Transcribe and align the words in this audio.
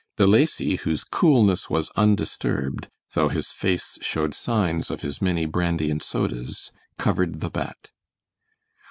De 0.17 0.25
Lacy, 0.25 0.77
whose 0.77 1.03
coolness 1.03 1.69
was 1.69 1.91
undisturbed, 1.95 2.87
though 3.13 3.29
his 3.29 3.51
face 3.51 3.99
showed 4.01 4.33
signs 4.33 4.89
of 4.89 5.01
his 5.01 5.21
many 5.21 5.45
brandy 5.45 5.91
and 5.91 6.01
sodas, 6.01 6.71
covered 6.97 7.39
the 7.39 7.51
bet. 7.51 7.91